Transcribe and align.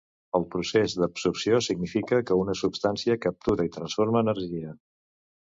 El 0.37 0.45
procés 0.53 0.95
d'absorció 1.01 1.59
significa 1.67 2.21
que 2.29 2.39
una 2.45 2.57
substància 2.63 3.19
captura 3.27 3.69
i 3.69 3.73
transforma 3.77 4.25
energia. 4.27 4.73